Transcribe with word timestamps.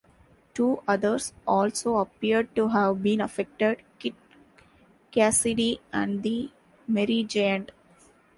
Two 0.55 0.81
others 0.87 1.31
also 1.45 1.97
appeared 1.97 2.55
to 2.55 2.69
have 2.69 3.03
been 3.03 3.21
affected, 3.21 3.83
Kid 3.99 4.15
Cassidy 5.11 5.79
and 5.93 6.23
The 6.23 6.49
Merry 6.87 7.23
Giant. 7.23 7.71